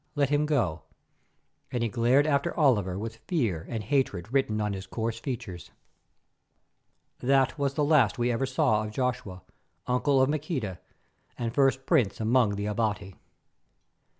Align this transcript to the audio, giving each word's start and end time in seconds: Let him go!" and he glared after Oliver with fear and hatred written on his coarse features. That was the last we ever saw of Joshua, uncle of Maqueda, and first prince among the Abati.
Let 0.15 0.29
him 0.31 0.47
go!" 0.47 0.81
and 1.71 1.83
he 1.83 1.87
glared 1.87 2.25
after 2.25 2.57
Oliver 2.59 2.97
with 2.97 3.17
fear 3.27 3.67
and 3.69 3.83
hatred 3.83 4.33
written 4.33 4.59
on 4.59 4.73
his 4.73 4.87
coarse 4.87 5.19
features. 5.19 5.69
That 7.19 7.59
was 7.59 7.75
the 7.75 7.83
last 7.85 8.17
we 8.17 8.31
ever 8.31 8.47
saw 8.47 8.83
of 8.83 8.89
Joshua, 8.89 9.43
uncle 9.85 10.19
of 10.19 10.27
Maqueda, 10.27 10.79
and 11.37 11.53
first 11.53 11.85
prince 11.85 12.19
among 12.19 12.55
the 12.55 12.65
Abati. 12.65 13.13